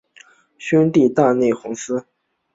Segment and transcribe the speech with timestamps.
[0.57, 2.03] 兄弟大内隆弘。